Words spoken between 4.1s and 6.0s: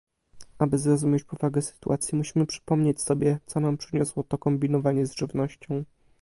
to kombinowanie z żywnością